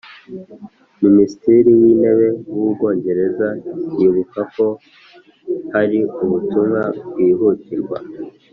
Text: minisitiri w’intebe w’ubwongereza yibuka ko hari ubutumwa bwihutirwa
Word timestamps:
minisitiri 1.03 1.69
w’intebe 1.79 2.27
w’ubwongereza 2.57 3.47
yibuka 3.99 4.39
ko 4.55 4.67
hari 5.73 5.99
ubutumwa 6.23 6.81
bwihutirwa 7.09 7.97